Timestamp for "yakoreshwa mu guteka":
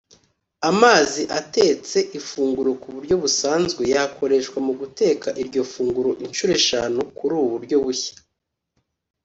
3.93-5.27